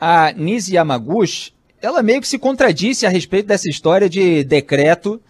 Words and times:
A 0.00 0.32
Nise 0.32 0.74
Yamaguchi, 0.74 1.52
ela 1.80 2.02
meio 2.02 2.20
que 2.20 2.28
se 2.28 2.38
contradisse 2.38 3.06
a 3.06 3.08
respeito 3.08 3.46
dessa 3.46 3.68
história 3.68 4.08
de 4.08 4.44
decreto 4.44 5.20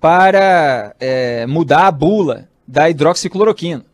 para 0.00 0.94
é, 0.98 1.46
mudar 1.46 1.86
a 1.86 1.90
bula 1.90 2.48
da 2.66 2.88
hidroxicloroquina. 2.88 3.84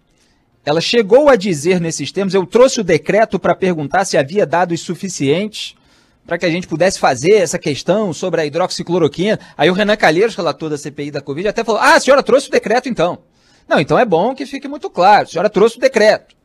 Ela 0.64 0.80
chegou 0.80 1.28
a 1.28 1.36
dizer 1.36 1.80
nesses 1.80 2.10
termos: 2.10 2.34
eu 2.34 2.44
trouxe 2.46 2.80
o 2.80 2.84
decreto 2.84 3.38
para 3.38 3.54
perguntar 3.54 4.04
se 4.04 4.16
havia 4.18 4.46
dados 4.46 4.80
suficientes 4.80 5.76
para 6.26 6.36
que 6.36 6.44
a 6.44 6.50
gente 6.50 6.66
pudesse 6.66 6.98
fazer 6.98 7.34
essa 7.34 7.58
questão 7.58 8.12
sobre 8.12 8.40
a 8.40 8.46
hidroxicloroquina. 8.46 9.38
Aí 9.56 9.70
o 9.70 9.72
Renan 9.72 9.96
Calheiros, 9.96 10.34
relator 10.34 10.68
da 10.68 10.76
CPI 10.76 11.10
da 11.10 11.20
Covid, 11.20 11.48
até 11.48 11.62
falou: 11.62 11.80
ah, 11.80 11.94
a 11.94 12.00
senhora 12.00 12.22
trouxe 12.22 12.48
o 12.48 12.50
decreto 12.50 12.88
então. 12.88 13.18
Não, 13.68 13.80
então 13.80 13.98
é 13.98 14.04
bom 14.04 14.34
que 14.34 14.44
fique 14.44 14.68
muito 14.68 14.90
claro: 14.90 15.24
a 15.24 15.26
senhora 15.26 15.50
trouxe 15.50 15.78
o 15.78 15.80
decreto. 15.80 16.35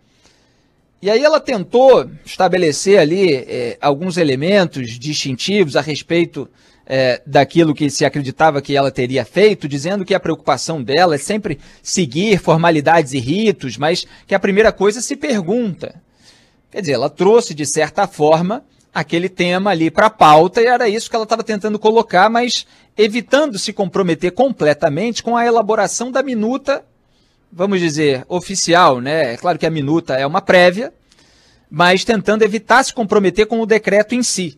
E 1.01 1.09
aí 1.09 1.23
ela 1.23 1.39
tentou 1.39 2.09
estabelecer 2.23 2.99
ali 2.99 3.33
é, 3.33 3.77
alguns 3.81 4.17
elementos 4.17 4.99
distintivos 4.99 5.75
a 5.75 5.81
respeito 5.81 6.47
é, 6.85 7.21
daquilo 7.25 7.73
que 7.73 7.89
se 7.89 8.05
acreditava 8.05 8.61
que 8.61 8.75
ela 8.75 8.91
teria 8.91 9.25
feito, 9.25 9.67
dizendo 9.67 10.05
que 10.05 10.13
a 10.13 10.19
preocupação 10.19 10.83
dela 10.83 11.15
é 11.15 11.17
sempre 11.17 11.59
seguir 11.81 12.37
formalidades 12.37 13.13
e 13.13 13.19
ritos, 13.19 13.77
mas 13.77 14.05
que 14.27 14.35
a 14.35 14.39
primeira 14.39 14.71
coisa 14.71 15.01
se 15.01 15.15
pergunta. 15.15 15.95
Quer 16.69 16.81
dizer, 16.81 16.93
ela 16.93 17.09
trouxe, 17.09 17.55
de 17.55 17.65
certa 17.65 18.05
forma, 18.05 18.63
aquele 18.93 19.27
tema 19.27 19.71
ali 19.71 19.89
para 19.89 20.05
a 20.05 20.11
pauta 20.11 20.61
e 20.61 20.65
era 20.65 20.87
isso 20.87 21.09
que 21.09 21.15
ela 21.15 21.23
estava 21.23 21.43
tentando 21.43 21.79
colocar, 21.79 22.29
mas 22.29 22.67
evitando 22.95 23.57
se 23.57 23.73
comprometer 23.73 24.33
completamente 24.33 25.23
com 25.23 25.35
a 25.35 25.45
elaboração 25.45 26.11
da 26.11 26.21
minuta, 26.21 26.83
vamos 27.51 27.79
dizer, 27.79 28.25
oficial, 28.27 29.01
né? 29.01 29.33
É 29.33 29.37
claro 29.37 29.59
que 29.59 29.65
a 29.65 29.71
minuta 29.71 30.15
é 30.15 30.25
uma 30.25 30.41
prévia, 30.41 30.93
mas 31.69 32.03
tentando 32.03 32.43
evitar 32.43 32.83
se 32.83 32.93
comprometer 32.93 33.45
com 33.45 33.59
o 33.59 33.65
decreto 33.65 34.15
em 34.15 34.23
si. 34.23 34.57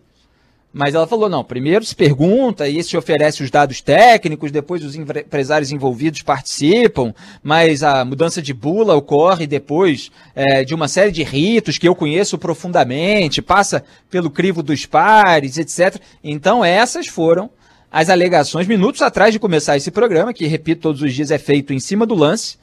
Mas 0.73 0.95
ela 0.95 1.05
falou: 1.05 1.29
não, 1.29 1.43
primeiro 1.43 1.85
se 1.85 1.95
pergunta 1.95 2.67
e 2.67 2.83
se 2.83 2.97
oferece 2.97 3.43
os 3.43 3.51
dados 3.51 3.79
técnicos, 3.79 4.51
depois 4.51 4.83
os 4.83 4.95
empresários 4.95 5.71
envolvidos 5.71 6.23
participam, 6.23 7.13
mas 7.43 7.83
a 7.83 8.03
mudança 8.03 8.41
de 8.41 8.53
bula 8.53 8.95
ocorre 8.95 9.45
depois 9.45 10.11
é, 10.33 10.63
de 10.63 10.73
uma 10.73 10.87
série 10.87 11.11
de 11.11 11.21
ritos 11.21 11.77
que 11.77 11.87
eu 11.87 11.93
conheço 11.93 12.39
profundamente, 12.39 13.39
passa 13.39 13.83
pelo 14.09 14.31
crivo 14.31 14.63
dos 14.63 14.87
pares, 14.87 15.59
etc. 15.59 16.01
Então, 16.23 16.65
essas 16.65 17.05
foram 17.05 17.51
as 17.91 18.09
alegações, 18.09 18.65
minutos 18.65 19.03
atrás 19.03 19.31
de 19.31 19.37
começar 19.37 19.77
esse 19.77 19.91
programa, 19.91 20.33
que, 20.33 20.47
repito, 20.47 20.81
todos 20.81 21.03
os 21.03 21.13
dias 21.13 21.29
é 21.29 21.37
feito 21.37 21.71
em 21.71 21.79
cima 21.79 22.07
do 22.07 22.15
lance, 22.15 22.57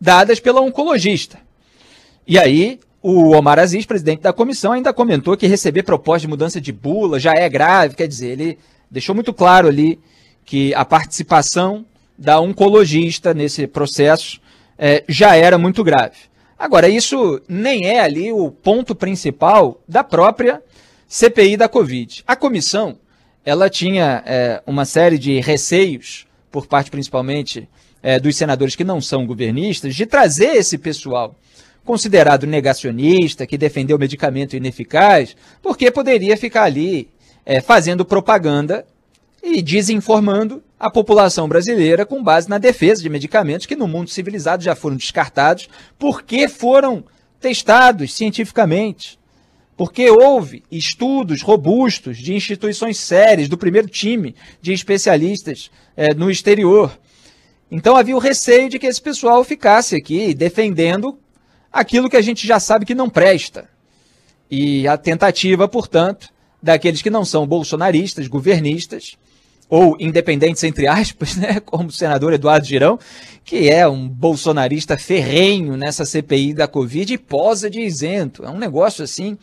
dadas 0.00 0.40
pela 0.40 0.60
oncologista. 0.60 1.38
E 2.26 2.38
aí, 2.38 2.80
o 3.02 3.36
Omar 3.36 3.58
Aziz, 3.58 3.86
presidente 3.86 4.22
da 4.22 4.32
comissão, 4.32 4.72
ainda 4.72 4.92
comentou 4.92 5.36
que 5.36 5.46
receber 5.46 5.84
proposta 5.84 6.22
de 6.22 6.28
mudança 6.28 6.60
de 6.60 6.72
bula 6.72 7.20
já 7.20 7.32
é 7.32 7.48
grave, 7.48 7.94
quer 7.94 8.08
dizer, 8.08 8.30
ele 8.30 8.58
deixou 8.90 9.14
muito 9.14 9.32
claro 9.32 9.68
ali 9.68 9.98
que 10.44 10.74
a 10.74 10.84
participação 10.84 11.84
da 12.18 12.40
oncologista 12.40 13.34
nesse 13.34 13.66
processo 13.66 14.40
é, 14.78 15.04
já 15.08 15.36
era 15.36 15.58
muito 15.58 15.84
grave. 15.84 16.16
Agora, 16.58 16.88
isso 16.88 17.40
nem 17.48 17.86
é 17.86 18.00
ali 18.00 18.32
o 18.32 18.50
ponto 18.50 18.94
principal 18.94 19.80
da 19.86 20.02
própria 20.02 20.62
CPI 21.06 21.56
da 21.56 21.68
Covid. 21.68 22.24
A 22.26 22.34
comissão, 22.34 22.98
ela 23.44 23.68
tinha 23.68 24.22
é, 24.24 24.62
uma 24.66 24.84
série 24.84 25.18
de 25.18 25.38
receios, 25.40 26.26
por 26.50 26.66
parte 26.66 26.90
principalmente 26.90 27.68
é, 28.02 28.18
dos 28.18 28.36
senadores 28.36 28.76
que 28.76 28.84
não 28.84 29.00
são 29.00 29.26
governistas, 29.26 29.94
de 29.94 30.06
trazer 30.06 30.56
esse 30.56 30.78
pessoal 30.78 31.34
considerado 31.84 32.46
negacionista, 32.46 33.46
que 33.46 33.56
defendeu 33.56 33.98
medicamento 33.98 34.56
ineficaz, 34.56 35.36
porque 35.62 35.90
poderia 35.90 36.36
ficar 36.36 36.64
ali 36.64 37.08
é, 37.44 37.60
fazendo 37.60 38.04
propaganda 38.04 38.84
e 39.42 39.62
desinformando 39.62 40.62
a 40.78 40.90
população 40.90 41.48
brasileira 41.48 42.04
com 42.04 42.22
base 42.22 42.50
na 42.50 42.58
defesa 42.58 43.02
de 43.02 43.08
medicamentos 43.08 43.66
que 43.66 43.76
no 43.76 43.86
mundo 43.86 44.10
civilizado 44.10 44.62
já 44.62 44.74
foram 44.74 44.96
descartados 44.96 45.68
porque 45.98 46.48
foram 46.48 47.04
testados 47.40 48.12
cientificamente. 48.12 49.18
Porque 49.76 50.10
houve 50.10 50.62
estudos 50.72 51.42
robustos 51.42 52.18
de 52.18 52.34
instituições 52.34 52.98
sérias, 52.98 53.48
do 53.48 53.58
primeiro 53.58 53.88
time 53.88 54.34
de 54.60 54.72
especialistas 54.72 55.70
é, 55.96 56.14
no 56.14 56.30
exterior. 56.30 56.98
Então 57.70 57.96
havia 57.96 58.16
o 58.16 58.20
receio 58.20 58.68
de 58.68 58.78
que 58.78 58.86
esse 58.86 59.00
pessoal 59.00 59.42
ficasse 59.42 59.96
aqui 59.96 60.32
defendendo 60.34 61.18
aquilo 61.72 62.08
que 62.08 62.16
a 62.16 62.22
gente 62.22 62.46
já 62.46 62.60
sabe 62.60 62.86
que 62.86 62.94
não 62.94 63.10
presta. 63.10 63.68
E 64.50 64.86
a 64.86 64.96
tentativa, 64.96 65.66
portanto, 65.66 66.28
daqueles 66.62 67.02
que 67.02 67.10
não 67.10 67.24
são 67.24 67.46
bolsonaristas, 67.46 68.28
governistas, 68.28 69.16
ou 69.68 69.96
independentes, 69.98 70.62
entre 70.62 70.86
aspas, 70.86 71.34
né, 71.36 71.60
como 71.60 71.88
o 71.88 71.92
senador 71.92 72.32
Eduardo 72.32 72.66
Girão, 72.66 72.98
que 73.44 73.68
é 73.68 73.86
um 73.86 74.08
bolsonarista 74.08 74.96
ferrenho 74.96 75.76
nessa 75.76 76.04
CPI 76.04 76.54
da 76.54 76.68
Covid 76.68 77.14
e 77.14 77.18
posa 77.18 77.68
de 77.68 77.80
isento. 77.80 78.44
É 78.44 78.50
um 78.50 78.58
negócio 78.58 79.04
assim 79.04 79.36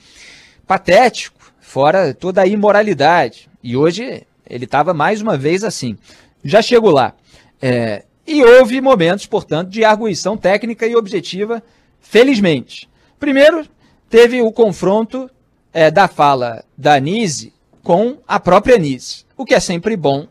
patético, 0.66 1.54
fora 1.60 2.14
toda 2.14 2.42
a 2.42 2.48
imoralidade. 2.48 3.50
E 3.62 3.76
hoje 3.76 4.24
ele 4.50 4.66
estava 4.66 4.94
mais 4.94 5.22
uma 5.22 5.38
vez 5.38 5.64
assim. 5.64 5.98
Já 6.44 6.62
chego 6.62 6.90
lá. 6.90 7.14
É, 7.62 8.04
e 8.26 8.44
houve 8.44 8.80
momentos, 8.82 9.26
portanto, 9.26 9.70
de 9.70 9.84
arguição 9.84 10.38
técnica 10.38 10.88
e 10.88 10.96
objetiva 10.96 11.62
felizmente. 12.00 12.90
Primeiro, 13.20 13.66
teve 14.10 14.42
o 14.42 14.52
confronto 14.52 15.30
é, 15.74 15.90
da 15.90 16.08
fala 16.08 16.64
da 16.78 16.96
Anise 16.96 17.54
com 17.82 18.18
a 18.28 18.40
própria 18.40 18.76
Anise, 18.76 19.26
o 19.36 19.46
que 19.46 19.54
é 19.54 19.60
sempre 19.60 19.98
bom 19.98 20.28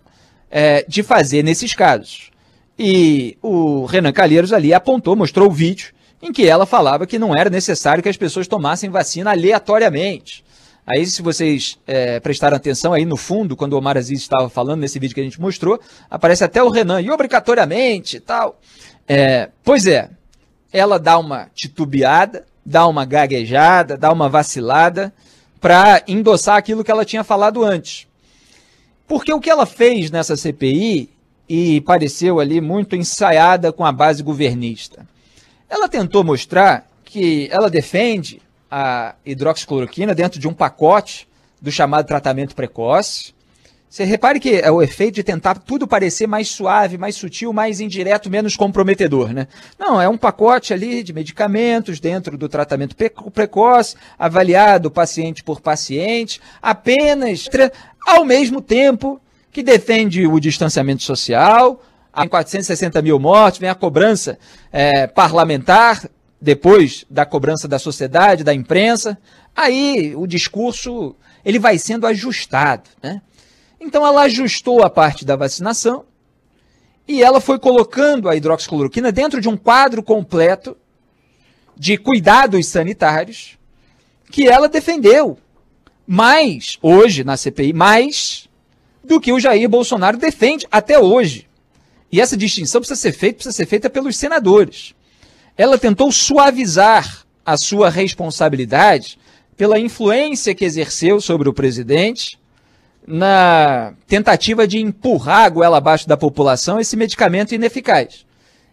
é, 0.50 0.84
de 0.88 1.02
fazer 1.02 1.42
nesses 1.42 1.74
casos. 1.74 2.30
E 2.78 3.36
o 3.42 3.84
Renan 3.84 4.12
Calheiros 4.12 4.52
ali 4.52 4.72
apontou, 4.72 5.14
mostrou 5.14 5.48
o 5.48 5.52
vídeo 5.52 5.92
em 6.22 6.32
que 6.32 6.46
ela 6.46 6.64
falava 6.64 7.06
que 7.06 7.18
não 7.18 7.34
era 7.34 7.50
necessário 7.50 8.02
que 8.02 8.08
as 8.08 8.16
pessoas 8.16 8.46
tomassem 8.46 8.88
vacina 8.88 9.32
aleatoriamente. 9.32 10.44
Aí, 10.84 11.06
se 11.06 11.22
vocês 11.22 11.78
é, 11.86 12.18
prestaram 12.18 12.56
atenção 12.56 12.92
aí 12.92 13.04
no 13.04 13.16
fundo, 13.16 13.56
quando 13.56 13.74
o 13.74 13.78
Omar 13.78 13.96
Aziz 13.96 14.20
estava 14.20 14.48
falando 14.48 14.80
nesse 14.80 14.98
vídeo 14.98 15.14
que 15.14 15.20
a 15.20 15.24
gente 15.24 15.40
mostrou, 15.40 15.80
aparece 16.10 16.42
até 16.42 16.60
o 16.62 16.68
Renan, 16.68 17.00
e 17.00 17.10
obrigatoriamente 17.10 18.18
tal. 18.18 18.58
É, 19.06 19.48
pois 19.62 19.86
é, 19.86 20.10
ela 20.72 20.98
dá 20.98 21.18
uma 21.18 21.48
titubeada, 21.54 22.44
dá 22.66 22.86
uma 22.88 23.04
gaguejada, 23.04 23.96
dá 23.96 24.12
uma 24.12 24.28
vacilada, 24.28 25.12
para 25.60 26.02
endossar 26.08 26.56
aquilo 26.56 26.82
que 26.82 26.90
ela 26.90 27.04
tinha 27.04 27.22
falado 27.22 27.64
antes. 27.64 28.08
Porque 29.06 29.32
o 29.32 29.38
que 29.38 29.50
ela 29.50 29.66
fez 29.66 30.10
nessa 30.10 30.36
CPI, 30.36 31.08
e 31.48 31.80
pareceu 31.82 32.40
ali 32.40 32.60
muito 32.60 32.96
ensaiada 32.96 33.72
com 33.72 33.84
a 33.84 33.92
base 33.92 34.20
governista, 34.20 35.06
ela 35.68 35.88
tentou 35.88 36.24
mostrar 36.24 36.88
que 37.04 37.48
ela 37.52 37.70
defende 37.70 38.41
a 38.74 39.14
hidroxicloroquina 39.26 40.14
dentro 40.14 40.40
de 40.40 40.48
um 40.48 40.54
pacote 40.54 41.28
do 41.60 41.70
chamado 41.70 42.06
tratamento 42.06 42.54
precoce. 42.54 43.34
Você 43.86 44.02
repare 44.04 44.40
que 44.40 44.56
é 44.56 44.70
o 44.70 44.80
efeito 44.80 45.16
de 45.16 45.22
tentar 45.22 45.58
tudo 45.58 45.86
parecer 45.86 46.26
mais 46.26 46.48
suave, 46.48 46.96
mais 46.96 47.14
sutil, 47.14 47.52
mais 47.52 47.80
indireto, 47.80 48.30
menos 48.30 48.56
comprometedor, 48.56 49.34
né? 49.34 49.46
Não, 49.78 50.00
é 50.00 50.08
um 50.08 50.16
pacote 50.16 50.72
ali 50.72 51.02
de 51.02 51.12
medicamentos 51.12 52.00
dentro 52.00 52.38
do 52.38 52.48
tratamento 52.48 52.96
precoce, 53.30 53.94
avaliado 54.18 54.90
paciente 54.90 55.44
por 55.44 55.60
paciente, 55.60 56.40
apenas 56.62 57.50
ao 58.06 58.24
mesmo 58.24 58.62
tempo 58.62 59.20
que 59.50 59.62
defende 59.62 60.26
o 60.26 60.40
distanciamento 60.40 61.02
social, 61.02 61.82
há 62.10 62.26
460 62.26 63.02
mil 63.02 63.18
mortes, 63.18 63.60
vem 63.60 63.68
a 63.68 63.74
cobrança 63.74 64.38
é, 64.72 65.06
parlamentar, 65.06 66.08
depois 66.42 67.06
da 67.08 67.24
cobrança 67.24 67.68
da 67.68 67.78
sociedade, 67.78 68.42
da 68.42 68.52
imprensa, 68.52 69.16
aí 69.54 70.12
o 70.16 70.26
discurso 70.26 71.14
ele 71.44 71.60
vai 71.60 71.78
sendo 71.78 72.04
ajustado, 72.04 72.90
né? 73.00 73.22
Então 73.80 74.04
ela 74.04 74.22
ajustou 74.22 74.82
a 74.82 74.90
parte 74.90 75.24
da 75.24 75.36
vacinação 75.36 76.04
e 77.06 77.22
ela 77.22 77.40
foi 77.40 77.60
colocando 77.60 78.28
a 78.28 78.34
hidroxicloroquina 78.34 79.12
dentro 79.12 79.40
de 79.40 79.48
um 79.48 79.56
quadro 79.56 80.02
completo 80.02 80.76
de 81.76 81.96
cuidados 81.96 82.66
sanitários 82.66 83.56
que 84.28 84.48
ela 84.48 84.68
defendeu. 84.68 85.38
Mais, 86.04 86.76
hoje 86.82 87.22
na 87.22 87.36
CPI, 87.36 87.72
mais 87.72 88.48
do 89.04 89.20
que 89.20 89.32
o 89.32 89.38
Jair 89.38 89.68
Bolsonaro 89.68 90.16
defende 90.16 90.66
até 90.72 90.98
hoje. 90.98 91.48
E 92.10 92.20
essa 92.20 92.36
distinção 92.36 92.80
precisa 92.80 93.00
ser 93.00 93.12
feita, 93.12 93.36
precisa 93.36 93.56
ser 93.56 93.66
feita 93.66 93.88
pelos 93.88 94.16
senadores. 94.16 94.92
Ela 95.56 95.78
tentou 95.78 96.10
suavizar 96.10 97.24
a 97.44 97.56
sua 97.56 97.90
responsabilidade 97.90 99.18
pela 99.56 99.78
influência 99.78 100.54
que 100.54 100.64
exerceu 100.64 101.20
sobre 101.20 101.48
o 101.48 101.52
presidente 101.52 102.38
na 103.06 103.94
tentativa 104.06 104.66
de 104.66 104.78
empurrar 104.78 105.44
a 105.44 105.48
goela 105.48 105.78
abaixo 105.78 106.08
da 106.08 106.16
população 106.16 106.80
esse 106.80 106.96
medicamento 106.96 107.54
ineficaz. 107.54 108.24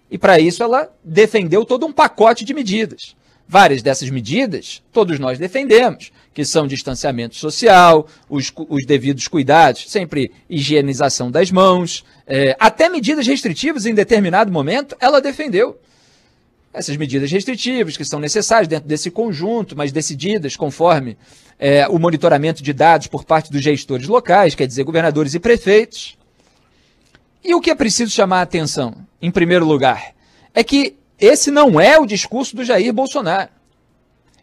E 0.09 0.17
para 0.17 0.39
isso 0.39 0.63
ela 0.63 0.91
defendeu 1.03 1.65
todo 1.65 1.85
um 1.85 1.91
pacote 1.91 2.45
de 2.45 2.53
medidas. 2.53 3.15
Várias 3.47 3.81
dessas 3.81 4.09
medidas 4.09 4.81
todos 4.91 5.19
nós 5.19 5.39
defendemos, 5.39 6.11
que 6.33 6.45
são 6.45 6.67
distanciamento 6.67 7.35
social, 7.35 8.07
os, 8.29 8.53
os 8.55 8.85
devidos 8.85 9.27
cuidados, 9.27 9.89
sempre 9.89 10.31
higienização 10.47 11.31
das 11.31 11.51
mãos, 11.51 12.05
é, 12.27 12.55
até 12.59 12.87
medidas 12.87 13.25
restritivas 13.25 13.87
em 13.87 13.93
determinado 13.93 14.51
momento, 14.51 14.95
ela 14.99 15.19
defendeu 15.19 15.79
essas 16.73 16.95
medidas 16.97 17.31
restritivas 17.31 17.97
que 17.97 18.05
são 18.05 18.19
necessárias 18.19 18.67
dentro 18.67 18.87
desse 18.87 19.09
conjunto, 19.09 19.75
mas 19.75 19.91
decididas 19.91 20.55
conforme 20.55 21.17
é, 21.57 21.87
o 21.87 21.97
monitoramento 21.97 22.61
de 22.61 22.71
dados 22.71 23.07
por 23.07 23.25
parte 23.25 23.51
dos 23.51 23.61
gestores 23.61 24.07
locais, 24.07 24.55
quer 24.55 24.67
dizer, 24.67 24.83
governadores 24.83 25.33
e 25.33 25.39
prefeitos. 25.39 26.17
E 27.43 27.55
o 27.55 27.61
que 27.61 27.71
é 27.71 27.75
preciso 27.75 28.11
chamar 28.11 28.39
a 28.39 28.43
atenção, 28.43 28.95
em 29.21 29.31
primeiro 29.31 29.65
lugar, 29.65 30.13
é 30.53 30.63
que 30.63 30.95
esse 31.19 31.51
não 31.51 31.79
é 31.79 31.99
o 31.99 32.05
discurso 32.05 32.55
do 32.55 32.63
Jair 32.63 32.93
Bolsonaro. 32.93 33.49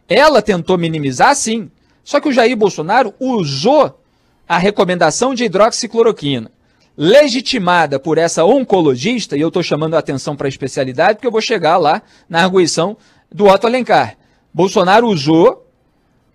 Ela 0.07 0.41
tentou 0.41 0.77
minimizar, 0.77 1.35
sim, 1.35 1.71
só 2.03 2.19
que 2.19 2.29
o 2.29 2.33
Jair 2.33 2.55
Bolsonaro 2.55 3.13
usou 3.19 3.99
a 4.47 4.57
recomendação 4.57 5.33
de 5.33 5.43
hidroxicloroquina 5.43 6.51
legitimada 6.97 7.99
por 7.99 8.17
essa 8.17 8.43
oncologista, 8.43 9.37
e 9.37 9.41
eu 9.41 9.49
estou 9.49 9.61
chamando 9.61 9.93
a 9.93 9.99
atenção 9.99 10.35
para 10.35 10.47
a 10.47 10.49
especialidade, 10.49 11.15
porque 11.15 11.27
eu 11.27 11.31
vou 11.31 11.41
chegar 11.41 11.77
lá 11.77 12.01
na 12.27 12.43
arguição 12.43 12.97
do 13.31 13.45
Otto 13.45 13.67
Alencar. 13.67 14.17
Bolsonaro 14.51 15.07
usou 15.07 15.67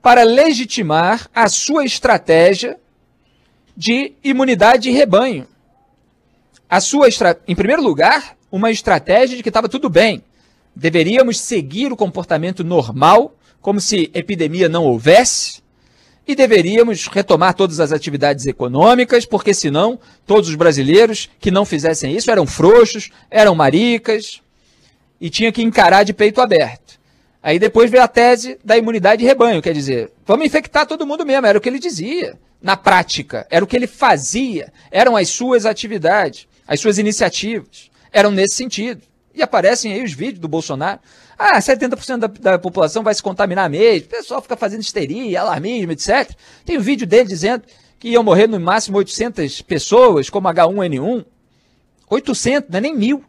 para 0.00 0.23
legitimar 0.23 1.29
a 1.35 1.49
sua 1.49 1.85
estratégia 1.85 2.79
de 3.76 4.12
imunidade 4.23 4.85
de 4.85 4.91
rebanho. 4.91 5.49
A 6.69 6.81
sua, 6.81 7.09
em 7.49 7.55
primeiro 7.55 7.82
lugar, 7.82 8.37
uma 8.50 8.70
estratégia 8.70 9.37
de 9.37 9.43
que 9.43 9.49
estava 9.49 9.69
tudo 9.69 9.88
bem. 9.88 10.23
Deveríamos 10.75 11.41
seguir 11.41 11.93
o 11.93 11.97
comportamento 11.97 12.62
normal, 12.62 13.35
como 13.61 13.81
se 13.81 14.11
epidemia 14.14 14.69
não 14.69 14.85
houvesse, 14.85 15.62
e 16.26 16.34
deveríamos 16.34 17.06
retomar 17.08 17.54
todas 17.54 17.80
as 17.80 17.92
atividades 17.92 18.46
econômicas, 18.46 19.26
porque 19.26 19.52
senão 19.52 19.98
todos 20.26 20.48
os 20.48 20.54
brasileiros 20.54 21.28
que 21.40 21.50
não 21.50 21.64
fizessem 21.64 22.16
isso 22.16 22.30
eram 22.30 22.46
frouxos, 22.46 23.10
eram 23.30 23.54
maricas 23.54 24.40
e 25.20 25.28
tinha 25.28 25.52
que 25.52 25.62
encarar 25.62 26.04
de 26.04 26.12
peito 26.12 26.40
aberto. 26.40 27.00
Aí 27.42 27.58
depois 27.58 27.90
veio 27.90 28.02
a 28.02 28.08
tese 28.08 28.56
da 28.64 28.78
imunidade 28.78 29.20
de 29.20 29.26
rebanho, 29.26 29.60
quer 29.60 29.74
dizer, 29.74 30.12
vamos 30.24 30.46
infectar 30.46 30.86
todo 30.86 31.06
mundo 31.06 31.26
mesmo, 31.26 31.46
era 31.46 31.58
o 31.58 31.60
que 31.60 31.69
ele 31.69 31.80
dizia. 31.80 32.38
Na 32.60 32.76
prática, 32.76 33.44
era 33.50 33.64
o 33.64 33.66
que 33.66 33.75
ele 33.75 33.88
fazia, 33.88 34.72
eram 34.92 35.16
as 35.16 35.28
suas 35.28 35.66
atividades, 35.66 36.46
as 36.66 36.78
suas 36.78 36.98
iniciativas, 36.98 37.90
eram 38.12 38.30
nesse 38.30 38.54
sentido. 38.54 39.02
E 39.34 39.42
aparecem 39.42 39.92
aí 39.92 40.04
os 40.04 40.12
vídeos 40.12 40.38
do 40.38 40.46
Bolsonaro 40.46 41.00
ah, 41.42 41.58
70% 41.58 42.18
da, 42.18 42.26
da 42.28 42.58
população 42.58 43.02
vai 43.02 43.12
se 43.12 43.22
contaminar 43.22 43.68
mesmo. 43.68 44.06
O 44.06 44.10
pessoal 44.10 44.40
fica 44.40 44.56
fazendo 44.56 44.80
histeria, 44.80 45.40
alarmismo, 45.40 45.90
etc. 45.90 46.30
Tem 46.64 46.78
um 46.78 46.80
vídeo 46.80 47.04
dele 47.06 47.28
dizendo 47.28 47.64
que 47.98 48.08
iam 48.10 48.22
morrer 48.22 48.46
no 48.46 48.60
máximo 48.60 48.98
800 48.98 49.60
pessoas, 49.62 50.30
como 50.30 50.48
H1N1. 50.48 51.24
800, 52.08 52.70
não 52.70 52.78
é 52.78 52.80
nem 52.80 52.94
mil. 52.94 53.24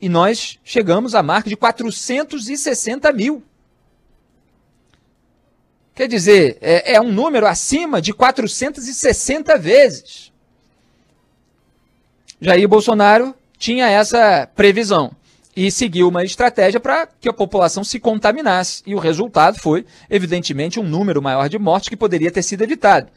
E 0.00 0.08
nós 0.08 0.58
chegamos 0.64 1.14
à 1.14 1.22
marca 1.22 1.48
de 1.48 1.56
460 1.56 3.12
mil. 3.12 3.42
Quer 5.94 6.08
dizer, 6.08 6.58
é, 6.60 6.94
é 6.94 7.00
um 7.00 7.12
número 7.12 7.46
acima 7.46 8.02
de 8.02 8.12
460 8.12 9.56
vezes. 9.58 10.32
Jair 12.40 12.68
Bolsonaro 12.68 13.32
tinha 13.56 13.88
essa 13.88 14.48
previsão 14.56 15.14
e 15.54 15.70
seguiu 15.70 16.08
uma 16.08 16.24
estratégia 16.24 16.80
para 16.80 17.06
que 17.06 17.28
a 17.28 17.32
população 17.32 17.84
se 17.84 18.00
contaminasse. 18.00 18.82
E 18.86 18.94
o 18.94 18.98
resultado 18.98 19.58
foi, 19.58 19.84
evidentemente, 20.08 20.80
um 20.80 20.84
número 20.84 21.20
maior 21.20 21.48
de 21.48 21.58
mortes 21.58 21.88
que 21.88 21.96
poderia 21.96 22.30
ter 22.30 22.42
sido 22.42 22.62
evitado. 22.62 23.08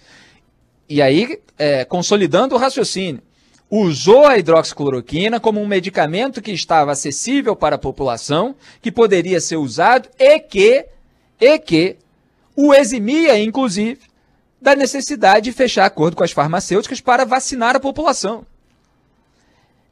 E 0.88 1.02
aí, 1.02 1.40
é, 1.58 1.86
consolidando 1.86 2.56
o 2.56 2.58
raciocínio, 2.58 3.22
usou 3.70 4.28
a 4.28 4.38
hidroxicloroquina 4.38 5.40
como 5.40 5.62
um 5.62 5.68
medicamento 5.68 6.42
que 6.42 6.52
estava 6.52 6.92
acessível 6.92 7.56
para 7.56 7.76
a 7.76 7.80
população, 7.80 8.56
que 8.82 8.92
poderia 8.92 9.40
ser 9.40 9.56
usado 9.56 10.10
e 10.20 10.40
que, 10.40 10.86
e 11.40 11.60
que 11.60 11.98
o 12.56 12.74
eximia, 12.74 13.40
inclusive, 13.40 14.02
da 14.62 14.76
necessidade 14.76 15.46
de 15.46 15.52
fechar 15.52 15.86
acordo 15.86 16.16
com 16.16 16.24
as 16.24 16.32
farmacêuticas 16.32 17.02
para 17.02 17.26
vacinar 17.26 17.76
a 17.76 17.80
população. 17.80 18.46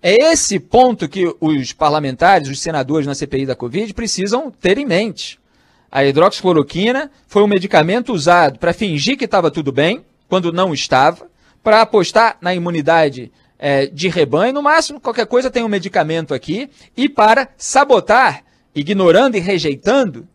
É 0.05 0.33
esse 0.33 0.59
ponto 0.59 1.07
que 1.07 1.33
os 1.39 1.71
parlamentares, 1.71 2.49
os 2.49 2.59
senadores 2.59 3.07
na 3.07 3.15
CPI 3.15 3.45
da 3.45 3.55
Covid 3.55 3.93
precisam 3.93 4.51
ter 4.51 4.77
em 4.77 4.85
mente. 4.85 5.39
A 5.89 6.03
hidroxicloroquina 6.03 7.09
foi 7.25 7.41
um 7.41 7.47
medicamento 7.47 8.11
usado 8.11 8.59
para 8.59 8.73
fingir 8.73 9.17
que 9.17 9.23
estava 9.23 9.49
tudo 9.49 9.71
bem, 9.71 10.03
quando 10.27 10.51
não 10.51 10.73
estava, 10.73 11.25
para 11.63 11.79
apostar 11.79 12.37
na 12.41 12.53
imunidade 12.53 13.31
é, 13.57 13.85
de 13.85 14.09
rebanho, 14.09 14.51
no 14.51 14.61
máximo, 14.61 14.99
qualquer 14.99 15.25
coisa 15.25 15.49
tem 15.49 15.63
um 15.63 15.69
medicamento 15.69 16.33
aqui, 16.33 16.69
e 16.97 17.07
para 17.07 17.47
sabotar, 17.55 18.43
ignorando 18.75 19.37
e 19.37 19.39
rejeitando 19.39 20.27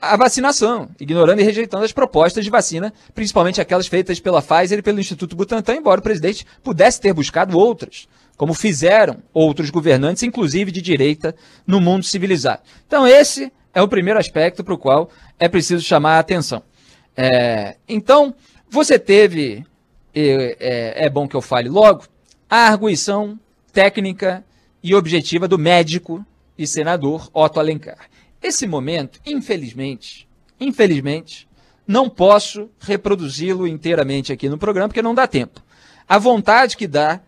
a 0.00 0.16
vacinação, 0.16 0.88
ignorando 1.00 1.40
e 1.40 1.44
rejeitando 1.44 1.84
as 1.84 1.92
propostas 1.92 2.44
de 2.44 2.50
vacina, 2.50 2.92
principalmente 3.14 3.60
aquelas 3.60 3.86
feitas 3.86 4.20
pela 4.20 4.42
Pfizer 4.42 4.78
e 4.78 4.82
pelo 4.82 5.00
Instituto 5.00 5.34
Butantan, 5.34 5.76
embora 5.76 6.00
o 6.00 6.02
presidente 6.02 6.46
pudesse 6.62 7.00
ter 7.00 7.12
buscado 7.12 7.58
outras 7.58 8.08
como 8.38 8.54
fizeram 8.54 9.20
outros 9.34 9.68
governantes, 9.68 10.22
inclusive 10.22 10.70
de 10.70 10.80
direita, 10.80 11.34
no 11.66 11.80
mundo 11.80 12.04
civilizado. 12.04 12.62
Então, 12.86 13.04
esse 13.04 13.52
é 13.74 13.82
o 13.82 13.88
primeiro 13.88 14.18
aspecto 14.18 14.62
para 14.62 14.72
o 14.72 14.78
qual 14.78 15.10
é 15.40 15.48
preciso 15.48 15.84
chamar 15.84 16.14
a 16.14 16.18
atenção. 16.20 16.62
É, 17.16 17.76
então, 17.88 18.32
você 18.70 18.96
teve, 18.96 19.66
é, 20.14 21.06
é 21.06 21.10
bom 21.10 21.26
que 21.26 21.34
eu 21.34 21.42
fale 21.42 21.68
logo, 21.68 22.04
a 22.48 22.68
arguição 22.68 23.38
técnica 23.72 24.44
e 24.80 24.94
objetiva 24.94 25.48
do 25.48 25.58
médico 25.58 26.24
e 26.56 26.64
senador 26.64 27.28
Otto 27.34 27.58
Alencar. 27.58 28.08
Esse 28.42 28.66
momento, 28.66 29.20
infelizmente, 29.26 30.28
infelizmente, 30.60 31.48
não 31.86 32.08
posso 32.08 32.70
reproduzi-lo 32.80 33.66
inteiramente 33.66 34.32
aqui 34.32 34.48
no 34.48 34.58
programa, 34.58 34.88
porque 34.88 35.02
não 35.02 35.14
dá 35.14 35.26
tempo. 35.26 35.62
A 36.08 36.18
vontade 36.18 36.76
que 36.76 36.86
dá 36.86 37.20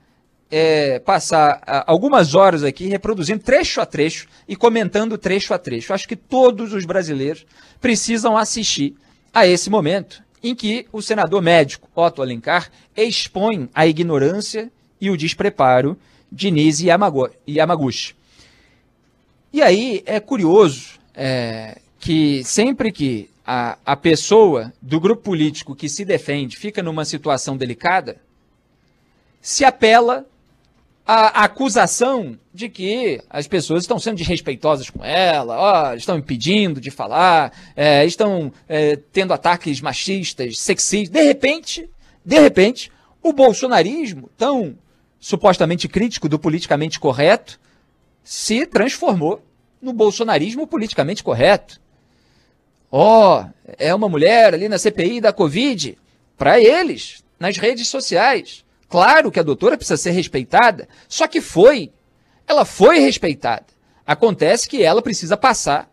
é, 0.51 0.99
passar 0.99 1.63
algumas 1.87 2.35
horas 2.35 2.65
aqui 2.65 2.87
reproduzindo 2.87 3.43
trecho 3.43 3.81
a 3.81 3.87
trecho 3.87 4.27
e 4.49 4.57
comentando 4.57 5.17
trecho 5.17 5.55
a 5.55 5.59
trecho. 5.59 5.95
Acho 5.95 6.09
que 6.09 6.17
todos 6.17 6.73
os 6.73 6.85
brasileiros 6.85 7.47
precisam 7.81 8.37
assistir 8.37 8.95
a 9.33 9.47
esse 9.47 9.71
momento 9.71 10.23
em 10.43 10.55
que 10.55 10.87
o 10.93 11.01
senador 11.01 11.41
médico 11.41 11.89
Otto 11.95 12.23
Alencar 12.23 12.71
expõe 12.97 13.69
a 13.75 13.87
ignorância 13.87 14.71
e 15.01 15.11
o 15.11 15.17
despreparo 15.17 15.97
de 16.31 16.51
Nise 16.51 16.89
Yamaguchi. 17.47 18.15
E 19.53 19.63
aí 19.63 20.03
é 20.07 20.21
curioso 20.21 21.00
é, 21.23 21.77
que 21.99 22.43
sempre 22.45 22.91
que 22.91 23.29
a, 23.47 23.77
a 23.85 23.95
pessoa 23.95 24.73
do 24.81 24.99
grupo 24.99 25.23
político 25.25 25.77
que 25.77 25.87
se 25.87 26.03
defende 26.03 26.57
fica 26.57 26.83
numa 26.83 27.05
situação 27.05 27.59
delicada, 27.59 28.17
se 29.39 29.63
apela 29.63 30.25
à 31.07 31.45
acusação 31.45 32.39
de 32.55 32.71
que 32.71 33.21
as 33.29 33.47
pessoas 33.47 33.83
estão 33.83 33.99
sendo 33.99 34.17
desrespeitosas 34.17 34.89
com 34.89 35.05
ela, 35.05 35.59
ó, 35.59 35.95
estão 35.95 36.17
impedindo 36.17 36.81
de 36.81 36.91
falar, 36.91 37.53
é, 37.77 38.03
estão 38.07 38.51
é, 38.67 38.97
tendo 39.13 39.35
ataques 39.35 39.79
machistas, 39.83 40.59
sexistas. 40.59 41.11
De 41.11 41.23
repente, 41.23 41.91
de 42.25 42.39
repente, 42.39 42.91
o 43.23 43.35
bolsonarismo, 43.35 44.31
tão 44.39 44.75
supostamente 45.19 45.87
crítico 45.87 46.31
do 46.31 46.39
politicamente 46.39 46.99
correto, 46.99 47.61
se 48.25 48.65
transformou 48.65 49.45
no 49.81 49.93
bolsonarismo 49.93 50.67
politicamente 50.67 51.23
correto. 51.23 51.81
Ó, 52.91 53.41
oh, 53.41 53.47
é 53.79 53.95
uma 53.95 54.09
mulher 54.09 54.55
ali 54.55 54.69
na 54.69 54.79
CPI 54.79 55.21
da 55.21 55.33
Covid. 55.33 55.97
Para 56.37 56.61
eles, 56.61 57.23
nas 57.39 57.57
redes 57.57 57.89
sociais. 57.89 58.65
Claro 58.89 59.31
que 59.31 59.39
a 59.39 59.45
doutora 59.45 59.77
precisa 59.77 59.97
ser 59.97 60.11
respeitada, 60.11 60.89
só 61.09 61.29
que 61.29 61.41
foi. 61.41 61.93
Ela 62.47 62.65
foi 62.65 62.99
respeitada. 62.99 63.67
Acontece 64.05 64.69
que 64.69 64.83
ela 64.83 65.01
precisa 65.01 65.37
passar 65.37 65.89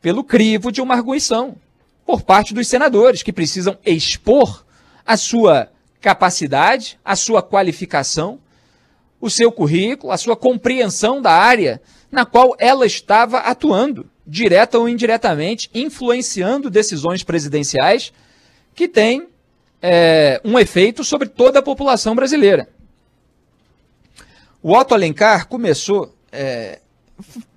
pelo 0.00 0.22
crivo 0.22 0.70
de 0.70 0.80
uma 0.82 0.94
arguição 0.94 1.56
por 2.04 2.22
parte 2.22 2.54
dos 2.54 2.68
senadores, 2.68 3.22
que 3.22 3.32
precisam 3.32 3.78
expor 3.84 4.64
a 5.04 5.16
sua 5.16 5.70
capacidade, 6.00 6.98
a 7.04 7.16
sua 7.16 7.42
qualificação, 7.42 8.38
o 9.20 9.28
seu 9.28 9.50
currículo, 9.50 10.12
a 10.12 10.16
sua 10.16 10.36
compreensão 10.36 11.20
da 11.20 11.32
área 11.32 11.80
na 12.10 12.24
qual 12.24 12.56
ela 12.58 12.86
estava 12.86 13.38
atuando, 13.38 14.08
direta 14.26 14.78
ou 14.78 14.88
indiretamente, 14.88 15.70
influenciando 15.74 16.70
decisões 16.70 17.22
presidenciais 17.22 18.12
que 18.74 18.88
têm 18.88 19.28
é, 19.80 20.40
um 20.44 20.58
efeito 20.58 21.04
sobre 21.04 21.28
toda 21.28 21.58
a 21.58 21.62
população 21.62 22.14
brasileira. 22.14 22.68
O 24.62 24.76
Otto 24.76 24.94
Alencar 24.94 25.46
começou 25.46 26.14
é, 26.32 26.80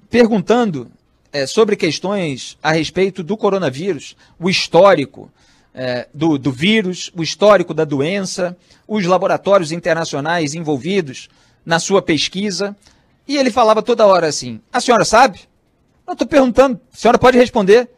perguntando 0.10 0.92
é, 1.32 1.46
sobre 1.48 1.76
questões 1.76 2.58
a 2.62 2.72
respeito 2.72 3.24
do 3.24 3.38
coronavírus, 3.38 4.16
o 4.40 4.50
histórico 4.50 5.32
é, 5.74 6.08
do, 6.14 6.38
do 6.38 6.52
vírus, 6.52 7.12
o 7.16 7.24
histórico 7.24 7.74
da 7.74 7.86
doença, 7.86 8.58
os 8.88 9.06
laboratórios 9.06 9.72
internacionais 9.72 10.54
envolvidos 10.54 11.30
na 11.66 11.80
sua 11.80 12.02
pesquisa, 12.02 12.76
e 13.28 13.38
ele 13.38 13.52
falava 13.52 13.82
toda 13.82 14.06
hora 14.06 14.28
assim: 14.28 14.62
A 14.72 14.80
senhora 14.80 15.06
sabe? 15.06 15.42
Eu 16.08 16.14
estou 16.14 16.28
perguntando, 16.28 16.80
a 16.94 16.98
senhora 16.98 17.18
pode 17.18 17.38
responder. 17.38 17.90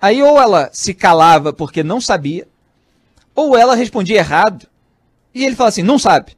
Aí 0.00 0.22
ou 0.22 0.40
ela 0.40 0.70
se 0.72 0.94
calava 0.94 1.52
porque 1.52 1.82
não 1.82 2.00
sabia, 2.00 2.48
ou 3.34 3.56
ela 3.56 3.74
respondia 3.74 4.18
errado. 4.18 4.66
E 5.34 5.44
ele 5.44 5.56
fala 5.56 5.68
assim: 5.68 5.82
Não 5.82 5.98
sabe. 5.98 6.36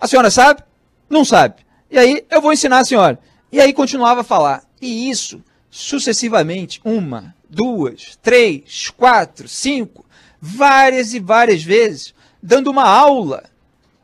A 0.00 0.06
senhora 0.06 0.30
sabe? 0.30 0.62
Não 1.08 1.24
sabe. 1.24 1.56
E 1.90 1.98
aí 1.98 2.24
eu 2.30 2.40
vou 2.40 2.52
ensinar 2.52 2.78
a 2.78 2.84
senhora. 2.84 3.18
E 3.50 3.60
aí 3.60 3.72
continuava 3.72 4.22
a 4.22 4.24
falar. 4.24 4.64
E 4.80 5.10
isso 5.10 5.42
sucessivamente, 5.70 6.80
uma, 6.84 7.34
duas, 7.48 8.18
três, 8.22 8.90
quatro, 8.90 9.48
cinco, 9.48 10.04
várias 10.40 11.14
e 11.14 11.20
várias 11.20 11.62
vezes, 11.62 12.14
dando 12.42 12.70
uma 12.70 12.84
aula 12.84 13.44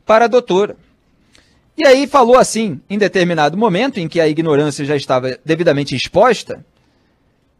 para 0.05 0.25
a 0.25 0.27
doutora. 0.27 0.77
E 1.79 1.87
aí 1.87 2.07
falou 2.07 2.37
assim, 2.37 2.81
em 2.89 2.97
determinado 2.97 3.55
momento 3.55 4.01
em 4.01 4.07
que 4.09 4.19
a 4.19 4.27
ignorância 4.27 4.83
já 4.83 4.97
estava 4.97 5.39
devidamente 5.45 5.95
exposta, 5.95 6.65